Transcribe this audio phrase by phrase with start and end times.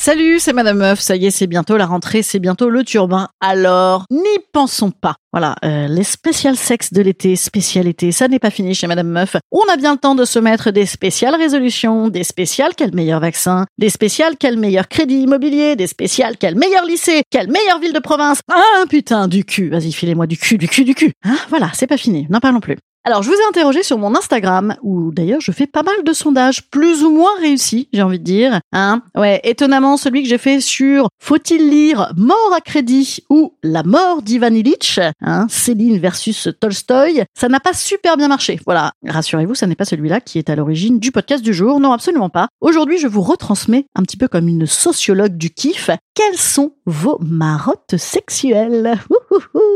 [0.00, 1.00] Salut, c'est Madame Meuf.
[1.00, 3.28] Ça y est, c'est bientôt la rentrée, c'est bientôt le turbin.
[3.40, 5.16] Alors, n'y pensons pas.
[5.32, 9.34] Voilà, euh, les spéciales sexes de l'été, spécialité, ça n'est pas fini chez Madame Meuf.
[9.50, 13.18] On a bien le temps de se mettre des spéciales résolutions, des spéciales quel meilleur
[13.18, 17.92] vaccin, des spéciales quel meilleur crédit immobilier, des spéciales quel meilleur lycée, quelle meilleure ville
[17.92, 18.38] de province.
[18.48, 19.68] Ah putain, du cul.
[19.68, 21.12] Vas-y, filez-moi du cul, du cul, du cul.
[21.24, 22.28] Hein voilà, c'est pas fini.
[22.30, 22.76] N'en parlons plus.
[23.08, 26.12] Alors, je vous ai interrogé sur mon Instagram, où d'ailleurs je fais pas mal de
[26.12, 28.60] sondages, plus ou moins réussis, j'ai envie de dire.
[28.72, 33.82] Hein ouais, étonnamment, celui que j'ai fait sur Faut-il lire Mort à crédit ou La
[33.82, 38.60] mort d'Ivan Illich, hein, Céline versus Tolstoy, ça n'a pas super bien marché.
[38.66, 41.80] Voilà, rassurez-vous, ça n'est pas celui-là qui est à l'origine du podcast du jour.
[41.80, 42.48] Non, absolument pas.
[42.60, 47.18] Aujourd'hui, je vous retransmets, un petit peu comme une sociologue du kiff, quelles sont vos
[47.22, 48.98] marottes sexuelles?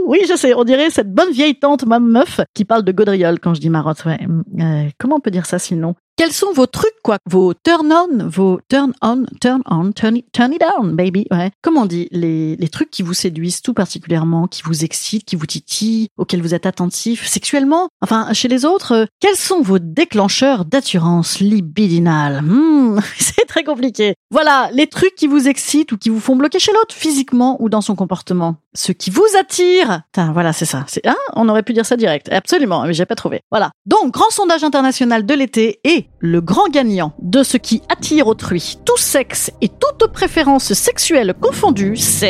[0.07, 2.93] Oui, je sais, on dirait cette bonne vieille tante, ma meuf, qui parle de
[3.41, 4.05] quand je dis marotte.
[4.05, 4.19] Ouais.
[4.61, 5.95] Euh, comment on peut dire ça sinon?
[6.17, 7.17] Quels sont vos trucs, quoi?
[7.29, 11.27] Vos turn on, vos turn on, turn on, turn it, turn it down, baby.
[11.31, 11.51] Ouais.
[11.63, 15.37] Comment on dit les, les trucs qui vous séduisent tout particulièrement, qui vous excitent, qui
[15.37, 19.79] vous titillent, auxquels vous êtes attentif sexuellement Enfin, chez les autres, euh, quels sont vos
[19.79, 22.43] déclencheurs d'attirance libidinale?
[22.43, 24.15] Hmm, C'est très compliqué.
[24.31, 27.69] Voilà, les trucs qui vous excitent ou qui vous font bloquer chez l'autre, physiquement ou
[27.69, 28.57] dans son comportement.
[28.75, 30.03] Ce qui vous attire.
[30.13, 30.85] Putain, voilà, c'est ça.
[30.89, 31.17] C'est, hein?
[31.35, 32.29] On aurait pu dire ça direct.
[32.31, 33.41] Absolument, mais j'ai pas trouvé.
[33.51, 33.71] Voilà.
[33.87, 38.79] Donc, grand sondage international de l'été et le grand gagnant de ce qui attire autrui,
[38.85, 42.23] tout sexe et toute préférence sexuelle confondue, c'est...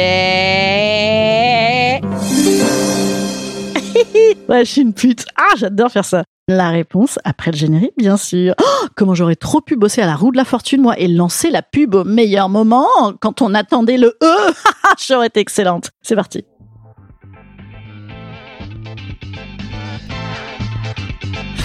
[4.49, 5.25] ouais, je suis une pute.
[5.37, 6.25] Ah, j'adore faire ça.
[6.49, 8.55] La réponse après le générique, bien sûr.
[8.61, 11.51] Oh, comment j'aurais trop pu bosser à la roue de la fortune, moi, et lancer
[11.51, 12.87] la pub au meilleur moment,
[13.21, 14.53] quand on attendait le E.
[15.07, 15.91] j'aurais été excellente.
[16.03, 16.45] C'est parti.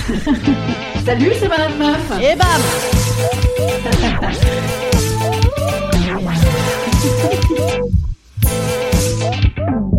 [1.06, 2.12] Salut, c'est Madame Meuf.
[2.22, 2.48] Et bam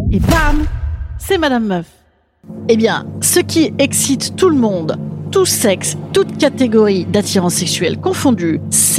[0.10, 0.64] Et bam
[1.18, 1.84] C'est Madame Meuf.
[2.70, 4.96] Eh bien, ce qui excite tout le monde,
[5.30, 8.94] tout sexe, toute catégorie d'attirance sexuelle confondue, c'est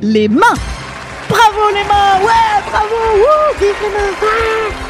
[0.00, 0.54] les mains.
[1.28, 4.14] Bravo les mains, ouais, bravo, wouh, vive les mains.
[4.22, 4.87] Ah.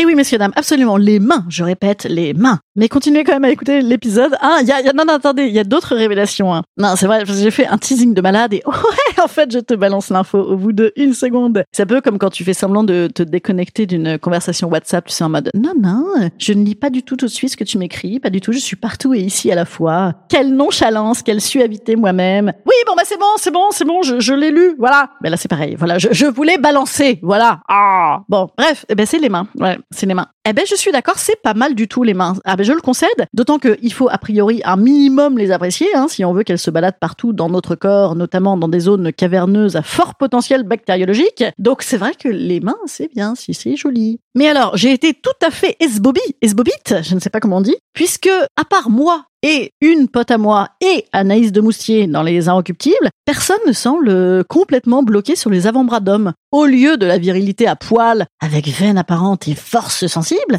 [0.00, 2.58] Et oui, messieurs, dames, absolument, les mains, je répète, les mains.
[2.74, 4.34] Mais continuez quand même à écouter l'épisode.
[4.40, 6.54] Ah, il y a, y a- non, non, attendez, il y a d'autres révélations.
[6.54, 6.62] hein.
[6.78, 9.74] Non, c'est vrai, j'ai fait un teasing de malade et ouais, en fait, je te
[9.74, 11.64] balance l'info au bout de une seconde.
[11.70, 15.12] C'est un peu comme quand tu fais semblant de te déconnecter d'une conversation WhatsApp, tu
[15.12, 16.06] sais, en mode, non, non,
[16.38, 18.40] je ne lis pas du tout tout de suite ce que tu m'écris, pas du
[18.40, 20.14] tout, je suis partout et ici à la fois.
[20.30, 22.54] Quelle nonchalance, quelle suavité moi-même.
[22.64, 25.10] Oui, bon, bah c'est bon, c'est bon, c'est bon, je, je l'ai lu, voilà.
[25.20, 27.60] Ben là, c'est pareil, voilà, je, voulais balancer, voilà.
[27.68, 29.46] Ah, bon, bref, eh ben c'est les mains,
[29.94, 30.28] c'est les mains.
[30.48, 32.34] Eh ben je suis d'accord, c'est pas mal du tout les mains.
[32.44, 36.06] Ah ben je le concède, d'autant qu'il faut a priori un minimum les apprécier, hein,
[36.08, 39.76] si on veut qu'elles se baladent partout dans notre corps, notamment dans des zones caverneuses
[39.76, 41.44] à fort potentiel bactériologique.
[41.58, 44.20] Donc c'est vrai que les mains, c'est bien, si c'est joli.
[44.34, 47.62] Mais alors, j'ai été tout à fait esbobi, esbobite, je ne sais pas comment on
[47.62, 52.22] dit, puisque à part moi et une pote à moi et Anaïs de Moustier dans
[52.22, 56.32] Les Inrecuptibles, personne ne semble euh, complètement bloqué sur les avant-bras d'hommes.
[56.52, 60.58] Au lieu de la virilité à poil, avec veine apparente et force sensible,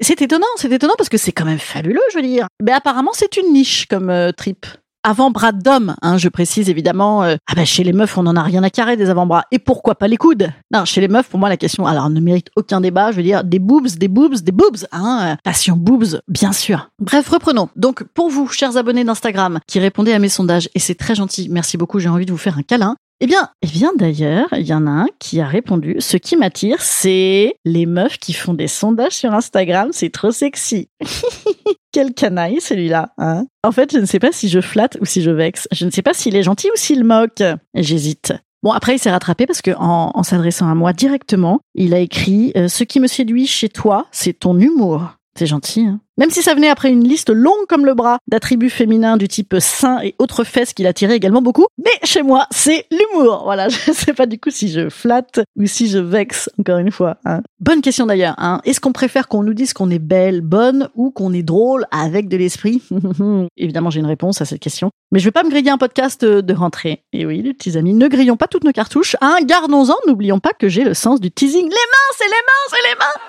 [0.00, 2.46] c'est étonnant, c'est étonnant parce que c'est quand même fabuleux, je veux dire.
[2.62, 4.66] Mais apparemment, c'est une niche comme euh, trip.
[5.02, 7.22] Avant-bras d'homme, hein, je précise évidemment.
[7.22, 9.44] euh, ah bah chez les meufs, on en a rien à carrer des avant-bras.
[9.50, 10.50] Et pourquoi pas les coudes?
[10.70, 13.10] Non, chez les meufs, pour moi, la question, alors ne mérite aucun débat.
[13.10, 14.86] Je veux dire, des boobs, des boobs, des boobs.
[14.92, 16.90] Hein, euh, passion boobs, bien sûr.
[16.98, 17.70] Bref, reprenons.
[17.76, 21.48] Donc pour vous, chers abonnés d'Instagram, qui répondez à mes sondages, et c'est très gentil,
[21.50, 21.98] merci beaucoup.
[21.98, 22.96] J'ai envie de vous faire un câlin.
[23.22, 25.96] Eh bien, eh bien d'ailleurs, il y en a un qui a répondu.
[25.98, 29.90] Ce qui m'attire, c'est les meufs qui font des sondages sur Instagram.
[29.92, 30.88] C'est trop sexy.
[31.92, 35.20] Quel canaille celui-là, hein En fait, je ne sais pas si je flatte ou si
[35.20, 35.68] je vexe.
[35.70, 37.42] Je ne sais pas s'il est gentil ou s'il moque.
[37.74, 38.32] J'hésite.
[38.62, 42.52] Bon, après, il s'est rattrapé parce que en, s'adressant à moi directement, il a écrit
[42.56, 45.16] euh, Ce qui me séduit chez toi, c'est ton humour.
[45.38, 48.68] C'est gentil, hein même si ça venait après une liste longue comme le bras d'attributs
[48.68, 51.64] féminins du type sein et autres fesses qu'il attirait également beaucoup.
[51.82, 53.40] Mais chez moi, c'est l'humour.
[53.44, 56.90] Voilà, je sais pas du coup si je flatte ou si je vexe, encore une
[56.90, 57.16] fois.
[57.24, 57.40] Hein.
[57.58, 58.34] Bonne question d'ailleurs.
[58.36, 58.60] Hein.
[58.66, 62.28] Est-ce qu'on préfère qu'on nous dise qu'on est belle, bonne ou qu'on est drôle avec
[62.28, 62.82] de l'esprit?
[63.56, 64.90] Évidemment, j'ai une réponse à cette question.
[65.12, 67.02] Mais je vais pas me griller un podcast de rentrée.
[67.14, 69.16] Et oui, les petits amis, ne grillons pas toutes nos cartouches.
[69.22, 71.64] Hein, gardons-en, n'oublions pas que j'ai le sens du teasing.
[71.64, 73.20] Les mains, c'est les mains, c'est les mains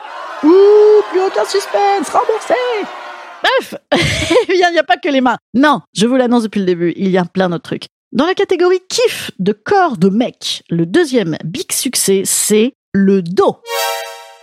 [0.44, 2.56] Ouh, plus aucun suspense, remboursé
[3.44, 3.76] Bref,
[4.50, 5.38] il n'y a pas que les mains.
[5.54, 7.86] Non, je vous l'annonce depuis le début, il y a plein d'autres trucs.
[8.12, 13.58] Dans la catégorie kiff de corps de mec, le deuxième big succès, c'est le dos.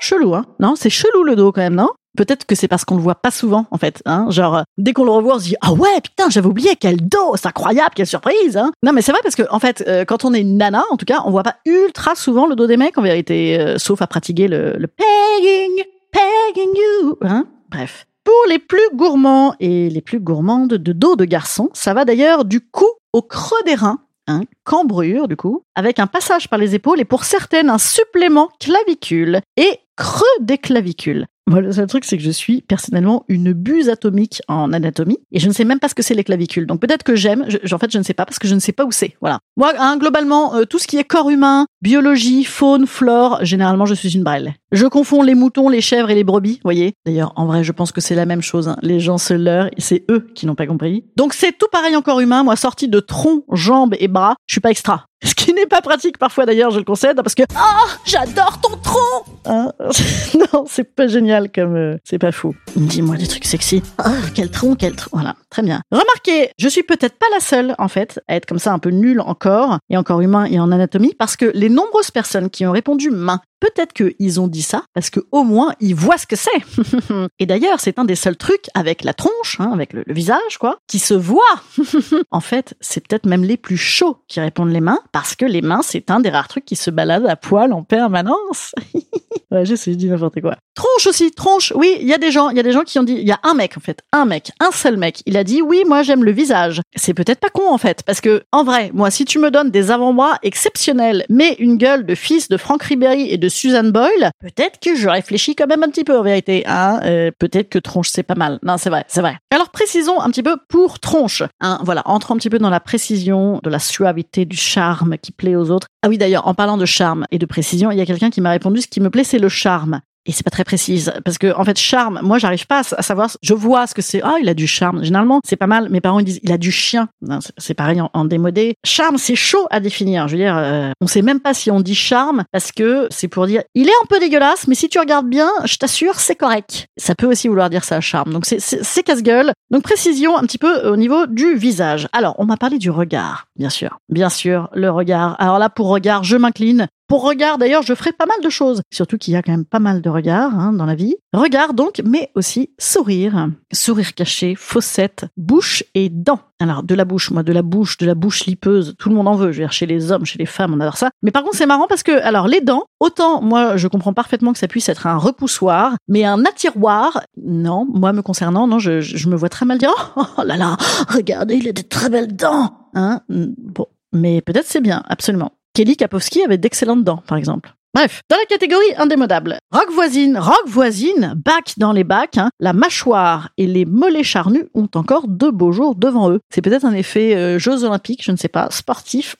[0.00, 0.46] Chelou, hein?
[0.58, 1.90] Non, c'est chelou le dos quand même, non?
[2.16, 4.02] Peut-être que c'est parce qu'on le voit pas souvent, en fait.
[4.06, 6.96] Hein Genre, dès qu'on le revoit, on se dit ah ouais, putain, j'avais oublié quel
[6.96, 8.56] dos, c'est incroyable, quelle surprise.
[8.56, 10.96] Hein non, mais c'est vrai parce que en fait, euh, quand on est nana, en
[10.96, 14.02] tout cas, on voit pas ultra souvent le dos des mecs en vérité, euh, sauf
[14.02, 17.18] à pratiquer le, le pegging, pegging you.
[17.22, 17.46] Hein?
[17.70, 18.07] Bref.
[18.48, 22.60] Les plus gourmands et les plus gourmandes de dos de garçon, ça va d'ailleurs du
[22.60, 27.00] cou au creux des reins, un cambrure du coup, avec un passage par les épaules
[27.00, 31.26] et pour certaines un supplément clavicule et creux des clavicules.
[31.48, 35.38] Moi, le seul truc, c'est que je suis personnellement une buse atomique en anatomie et
[35.38, 36.66] je ne sais même pas ce que c'est les clavicules.
[36.66, 38.72] Donc peut-être que j'aime, en fait, je ne sais pas parce que je ne sais
[38.72, 39.16] pas où c'est.
[39.22, 39.38] Voilà.
[39.56, 43.94] Moi, hein, globalement, euh, tout ce qui est corps humain, biologie, faune, flore, généralement, je
[43.94, 44.54] suis une brêle.
[44.72, 46.94] Je confonds les moutons, les chèvres et les brebis, voyez.
[47.06, 48.68] D'ailleurs, en vrai, je pense que c'est la même chose.
[48.68, 48.76] Hein.
[48.82, 51.04] Les gens se leurrent c'est eux qui n'ont pas compris.
[51.16, 52.42] Donc c'est tout pareil en corps humain.
[52.42, 55.06] Moi, sorti de tronc, jambes et bras, je suis pas extra.
[55.24, 58.76] Ce qui n'est pas pratique parfois d'ailleurs, je le concède, parce que oh, j'adore ton
[58.76, 59.24] tronc.
[59.46, 59.72] Hein?
[60.52, 62.54] Non, c'est pas génial comme euh, c'est pas fou.
[62.76, 63.82] Dis-moi des trucs sexy.
[63.98, 65.10] Oh, quel tronc, quel tronc.
[65.12, 65.80] Voilà, très bien.
[65.90, 68.90] Remarquez, je suis peut-être pas la seule en fait à être comme ça un peu
[68.90, 72.50] nulle en corps et en corps humain et en anatomie, parce que les nombreuses personnes
[72.50, 76.18] qui ont répondu main Peut-être qu'ils ont dit ça parce que au moins ils voient
[76.18, 76.50] ce que c'est.
[77.38, 80.78] Et d'ailleurs, c'est un des seuls trucs avec la tronche, hein, avec le, visage, quoi,
[80.86, 81.42] qui se voit.
[82.30, 85.62] en fait, c'est peut-être même les plus chauds qui répondent les mains parce que les
[85.62, 88.74] mains, c'est un des rares trucs qui se baladent à poil en permanence.
[89.50, 90.56] ouais, je sais, n'importe quoi.
[90.74, 91.72] Tronche aussi, tronche.
[91.74, 93.26] Oui, il y a des gens, il y a des gens qui ont dit, il
[93.26, 95.22] y a un mec en fait, un mec, un seul mec.
[95.26, 96.80] Il a dit oui, moi j'aime le visage.
[96.94, 99.70] C'est peut-être pas con en fait, parce que en vrai, moi, si tu me donnes
[99.70, 104.30] des avant-bras exceptionnels, mais une gueule de fils de Franck Ribéry et de Suzanne Boyle,
[104.40, 106.64] peut-être que je réfléchis quand même un petit peu en vérité.
[106.66, 108.58] Hein euh, peut-être que tronche c'est pas mal.
[108.62, 109.36] Non, c'est vrai, c'est vrai.
[109.50, 111.42] Alors précisons un petit peu pour tronche.
[111.60, 115.32] Hein, voilà, entre un petit peu dans la précision, de la suavité, du charme qui
[115.32, 115.88] plaît aux autres.
[116.02, 118.40] Ah oui, d'ailleurs, en parlant de charme et de précision, il y a quelqu'un qui
[118.40, 121.38] m'a répondu ce qui me plaît, c'est le charme et c'est pas très précise parce
[121.38, 124.20] que en fait charme moi j'arrive pas à savoir je vois ce que c'est.
[124.22, 125.02] Ah il a du charme.
[125.02, 125.88] Généralement c'est pas mal.
[125.88, 127.08] Mes parents ils disent il a du chien.
[127.56, 128.74] C'est pareil en, démodé.
[128.84, 130.28] Charme c'est chaud à définir.
[130.28, 133.28] Je veux dire euh, on sait même pas si on dit charme parce que c'est
[133.28, 136.36] pour dire il est un peu dégueulasse mais si tu regardes bien je t'assure c'est
[136.36, 136.86] correct.
[136.98, 138.32] Ça peut aussi vouloir dire ça charme.
[138.32, 139.52] Donc c'est c'est casse-gueule.
[139.70, 142.06] Donc précision un petit peu au niveau du visage.
[142.12, 143.98] Alors on m'a parlé du regard bien sûr.
[144.10, 145.36] Bien sûr le regard.
[145.38, 148.82] Alors là pour regard je m'incline pour regard, d'ailleurs, je ferai pas mal de choses.
[148.92, 151.16] Surtout qu'il y a quand même pas mal de regards hein, dans la vie.
[151.32, 153.48] Regard donc, mais aussi sourire.
[153.72, 156.40] Sourire caché, fossette, bouche et dents.
[156.60, 159.26] Alors, de la bouche, moi, de la bouche, de la bouche lipeuse, tout le monde
[159.26, 159.52] en veut.
[159.52, 161.10] Je veux dire, chez les hommes, chez les femmes, on adore ça.
[161.22, 164.52] Mais par contre, c'est marrant parce que, alors, les dents, autant, moi, je comprends parfaitement
[164.52, 169.00] que ça puisse être un repoussoir, mais un attiroir, non, moi, me concernant, non, je,
[169.00, 170.76] je me vois très mal dire, oh là là,
[171.08, 172.74] regardez, il a des très belles dents.
[172.94, 175.52] Hein bon, mais peut-être c'est bien, absolument.
[175.78, 177.72] Kelly Kapowski avait d'excellentes dents, par exemple.
[177.94, 182.72] Bref, dans la catégorie indémodable, rock voisine, rock voisine, bac dans les bacs, hein, la
[182.72, 186.40] mâchoire et les mollets charnus ont encore de beaux jours devant eux.
[186.50, 189.36] C'est peut-être un effet euh, Jeux olympiques, je ne sais pas, sportif.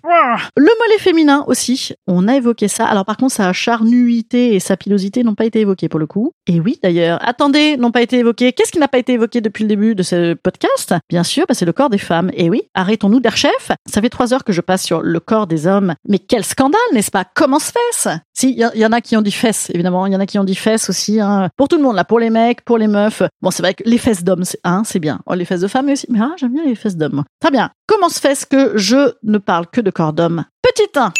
[0.56, 2.86] Le mollet féminin aussi, on a évoqué ça.
[2.86, 6.32] Alors par contre, sa charnuité et sa pilosité n'ont pas été évoquées pour le coup.
[6.46, 8.52] Et oui, d'ailleurs, attendez, n'ont pas été évoquées.
[8.52, 10.94] Qu'est-ce qui n'a pas été évoqué depuis le début de ce podcast?
[11.08, 12.30] Bien sûr, bah, c'est le corps des femmes.
[12.34, 13.72] Et oui, arrêtons-nous chef.
[13.86, 15.94] Ça fait trois heures que je passe sur le corps des hommes.
[16.08, 17.24] Mais quel scandale, n'est-ce pas?
[17.34, 18.08] Comment se fait-ce?
[18.38, 20.06] Si, il y, en a qui ont dit fesses, évidemment.
[20.06, 21.20] Il y en a qui ont dit fesses aussi.
[21.20, 21.48] Hein.
[21.56, 22.04] Pour tout le monde, là.
[22.04, 23.22] Pour les mecs, pour les meufs.
[23.42, 25.18] Bon, c'est vrai que les fesses d'hommes, c'est hein, bien.
[25.26, 26.06] Oh, les fesses de femmes aussi.
[26.08, 27.24] Mais ah, j'aime bien les fesses d'hommes.
[27.40, 27.70] Très bien.
[27.88, 31.12] Comment se fait-ce que je ne parle que de corps d'hommes Petit 1.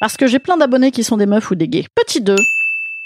[0.00, 1.86] Parce que j'ai plein d'abonnés qui sont des meufs ou des gays.
[1.94, 2.36] Petit 2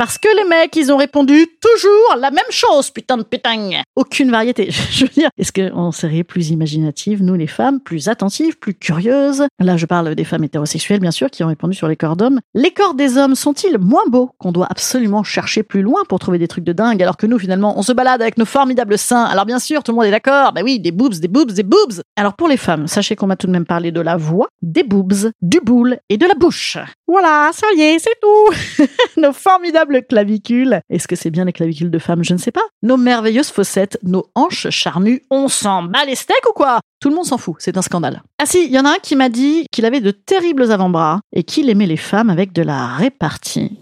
[0.02, 3.82] Parce que les mecs, ils ont répondu toujours la même chose, putain de putain.
[3.94, 4.68] Aucune variété.
[4.90, 9.44] Je veux dire, est-ce qu'on serait plus imaginative, nous les femmes, plus attentives, plus curieuses?
[9.60, 12.40] Là, je parle des femmes hétérosexuelles, bien sûr, qui ont répondu sur les corps d'hommes.
[12.52, 16.38] Les corps des hommes sont-ils moins beaux qu'on doit absolument chercher plus loin pour trouver
[16.38, 19.22] des trucs de dingue, alors que nous, finalement, on se balade avec nos formidables seins?
[19.22, 20.52] Alors bien sûr, tout le monde est d'accord.
[20.52, 22.02] Bah oui, des boobs, des boobs, des boobs.
[22.16, 24.82] Alors pour les femmes, sachez qu'on m'a tout de même parlé de la voix, des
[24.82, 26.78] boobs, du boule et de la bouche.
[27.12, 28.86] Voilà, ça y est, c'est tout.
[29.20, 30.80] nos formidables clavicules.
[30.88, 32.24] Est-ce que c'est bien les clavicules de femmes?
[32.24, 32.62] Je ne sais pas.
[32.82, 35.20] Nos merveilleuses fossettes, nos hanches charnues.
[35.30, 36.80] On s'en bat les steaks ou quoi?
[37.02, 38.22] Tout le monde s'en fout, c'est un scandale.
[38.38, 41.20] Ah si, il y en a un qui m'a dit qu'il avait de terribles avant-bras
[41.34, 43.78] et qu'il aimait les femmes avec de la répartie.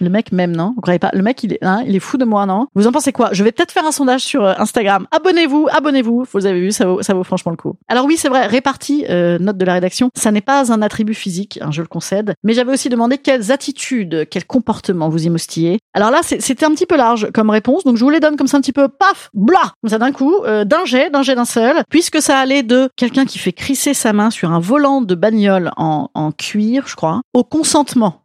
[0.00, 0.72] Le mec même, non?
[0.74, 1.10] Vous croyez pas?
[1.12, 2.66] Le mec, il est, hein, il est fou de moi, non?
[2.74, 3.30] Vous en pensez quoi?
[3.32, 5.06] Je vais peut-être faire un sondage sur euh, Instagram.
[5.10, 6.26] Abonnez-vous, abonnez-vous.
[6.32, 7.74] Vous avez vu, ça vaut, ça vaut franchement le coup.
[7.88, 11.14] Alors oui, c'est vrai, répartie, euh, note de la rédaction, ça n'est pas un attribut
[11.14, 12.34] physique, hein, je le concède.
[12.42, 15.78] Mais j'avais aussi demandé quelles attitudes, quels comportements vous y moustillez.
[15.94, 18.48] Alors là, c'était un petit peu large comme réponse, donc je vous les donne comme
[18.48, 21.34] ça un petit peu, paf, blah, comme ça d'un coup, euh, d'un jet, d'un jet
[21.34, 25.00] d'un seul, puisque ça allait de quelqu'un qui fait crisser sa main sur un volant
[25.02, 28.23] de bagnole en, en cuir, je crois, au consentement.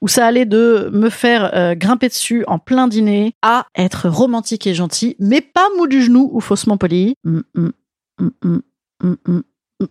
[0.00, 4.66] Où ça allait de me faire euh, grimper dessus en plein dîner à être romantique
[4.66, 7.14] et gentil, mais pas mou du genou ou faussement poli.
[7.24, 7.70] Mm, mm,
[8.42, 9.40] mm,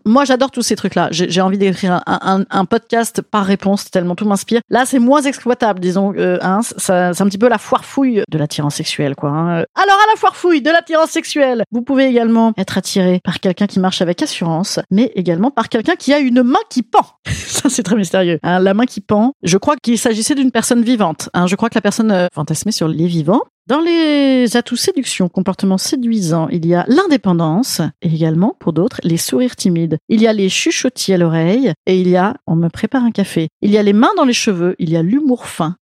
[0.06, 1.10] moi, j'adore tous ces trucs-là.
[1.12, 4.62] J'ai envie d'écrire un, podcast par réponse, tellement tout m'inspire.
[4.70, 6.14] Là, c'est moins exploitable, disons.
[6.16, 9.30] Euh, hein, c'est un petit peu la foire fouille de l'attirance sexuelle, quoi.
[9.30, 9.66] Hein.
[9.76, 13.68] Alors, à la foire fouille de l'attirance sexuelle, vous pouvez également être attiré par quelqu'un
[13.68, 17.06] qui marche avec assurance, mais également par quelqu'un qui a une main qui pend.
[17.26, 18.40] Ça, c'est très mystérieux.
[18.44, 19.34] Hein, la main qui pend.
[19.44, 21.30] Je crois qu'il s'agissait d'une personne vivante.
[21.34, 21.48] Hein.
[21.48, 23.42] Je crois que la personne euh, fantasmait sur les vivants.
[23.70, 29.18] Dans les atouts séduction, comportements séduisants, il y a l'indépendance et également, pour d'autres, les
[29.18, 30.00] sourires timides.
[30.10, 33.12] Il y a les chuchotis à l'oreille et il y a, on me prépare un
[33.12, 33.50] café.
[33.62, 35.76] Il y a les mains dans les cheveux, il y a l'humour fin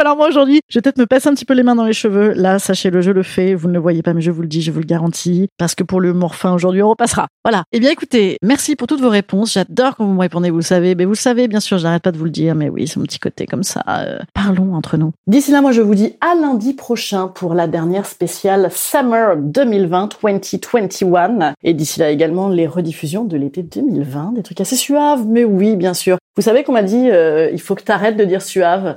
[0.00, 1.92] alors moi aujourd'hui, je vais peut-être me passer un petit peu les mains dans les
[1.92, 2.32] cheveux.
[2.32, 3.54] Là, sachez-le, je le fais.
[3.54, 5.48] Vous ne le voyez pas, mais je vous le dis, je vous le garantis.
[5.58, 7.28] Parce que pour le morphin aujourd'hui, on repassera.
[7.44, 7.64] Voilà.
[7.72, 9.52] Eh bien, écoutez, merci pour toutes vos réponses.
[9.52, 10.94] J'adore quand vous me répondez, vous le savez.
[10.94, 12.54] Mais vous le savez, bien sûr, je n'arrête pas de vous le dire.
[12.54, 13.82] Mais oui, c'est mon petit côté comme ça.
[13.88, 15.12] Euh, parlons entre nous.
[15.26, 20.16] D'ici là, moi, je vous dis à lundi prochain pour la dernière spéciale Summer 2020,
[20.22, 21.54] 2021.
[21.62, 24.32] Et d'ici là également, les rediffusions de l'été 2020.
[24.34, 26.16] Des trucs assez suaves, mais oui, bien sûr.
[26.36, 28.96] Vous savez qu'on m'a dit, euh, il faut que tu arrêtes de dire suave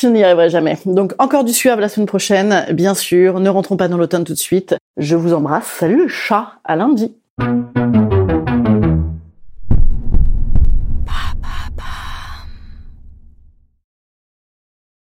[0.00, 0.78] je n'y arriverai jamais.
[0.86, 3.40] Donc encore du suave la semaine prochaine, bien sûr.
[3.40, 4.74] Ne rentrons pas dans l'automne tout de suite.
[4.96, 5.66] Je vous embrasse.
[5.66, 7.14] Salut le chat, à lundi.